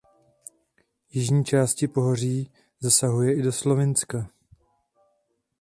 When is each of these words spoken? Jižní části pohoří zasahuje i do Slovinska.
Jižní 1.11 1.45
části 1.45 1.87
pohoří 1.87 2.51
zasahuje 2.81 3.35
i 3.35 3.41
do 3.41 3.51
Slovinska. 3.51 4.29